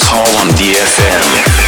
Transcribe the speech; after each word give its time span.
Dance 0.00 0.08
Hall 0.08 0.36
on 0.40 0.48
DFM. 0.56 1.59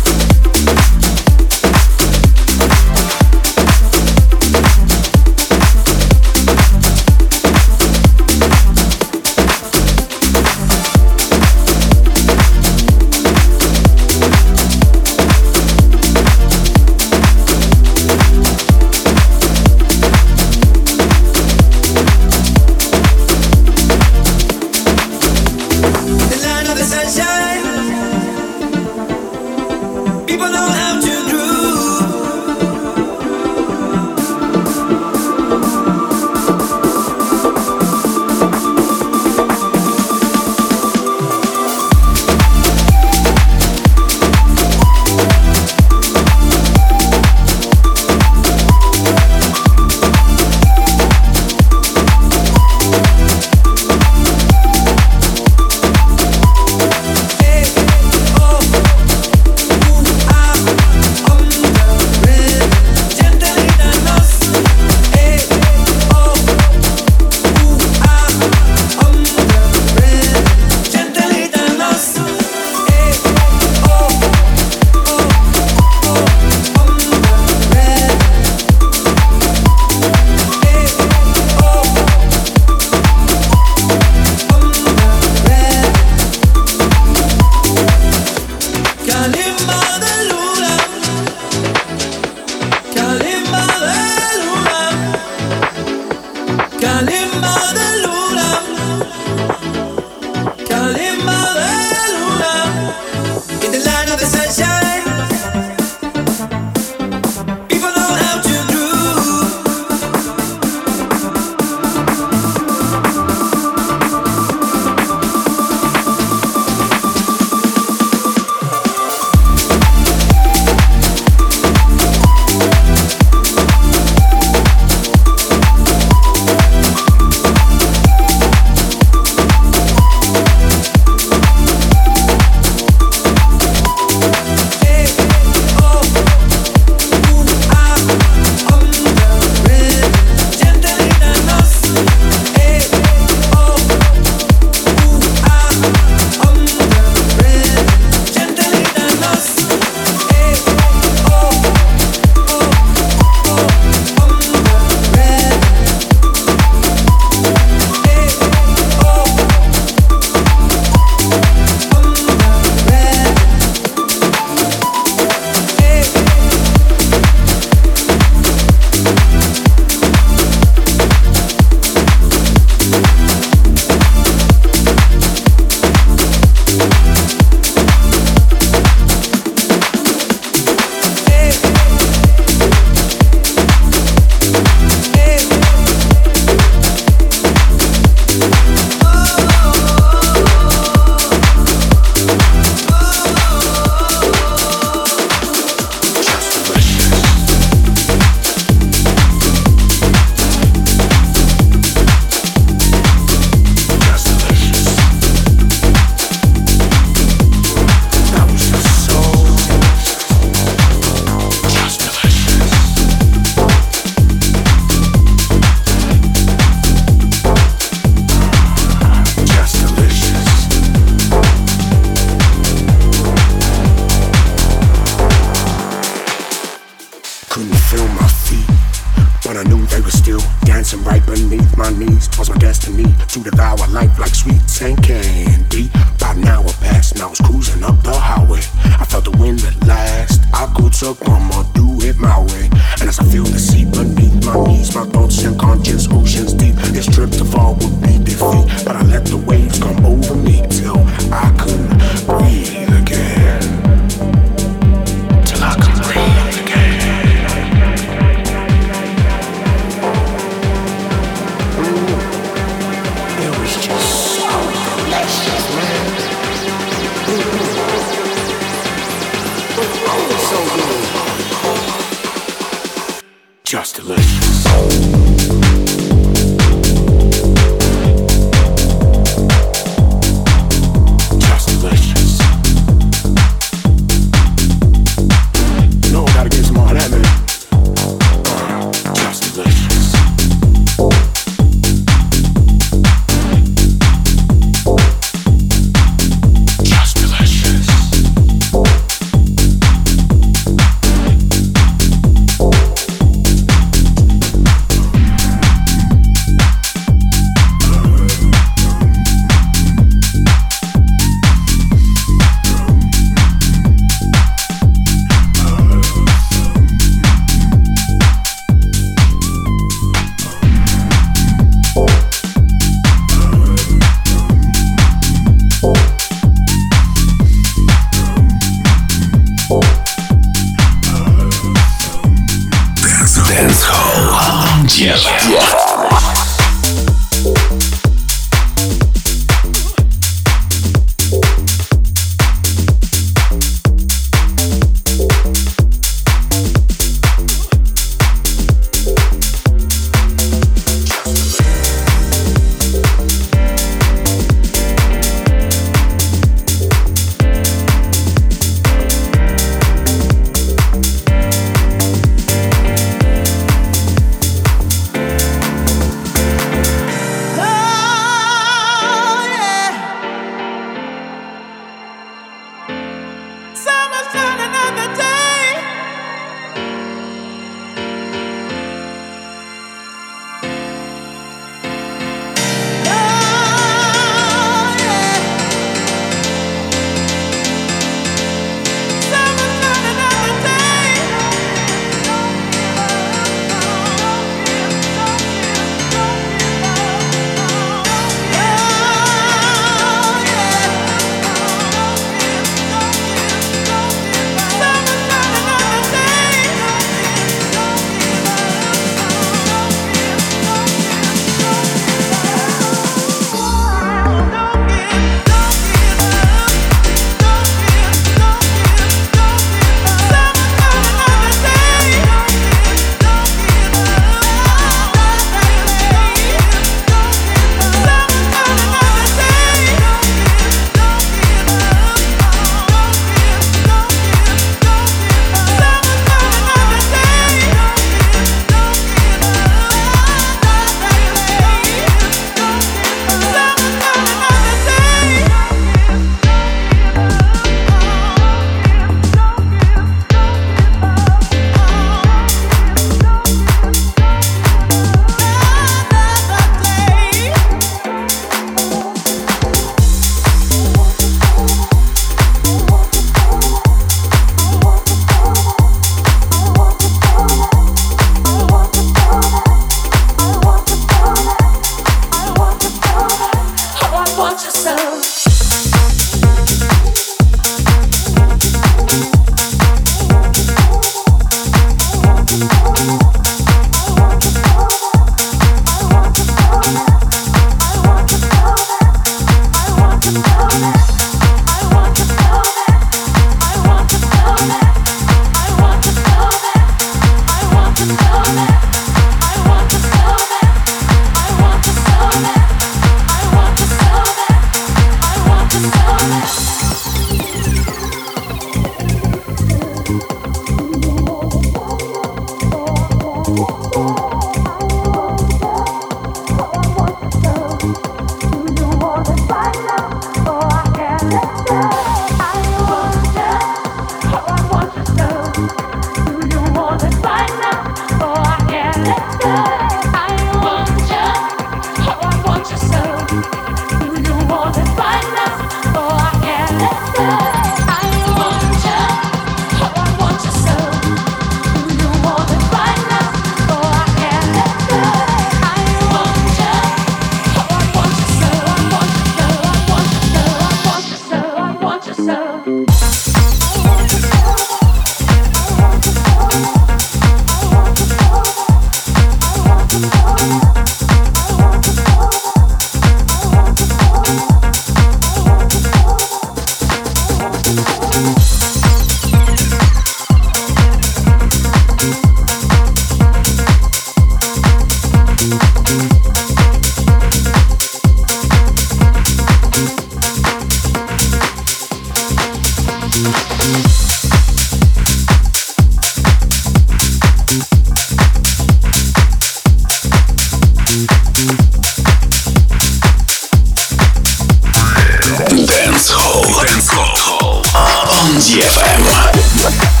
DFM. 598.41 600.00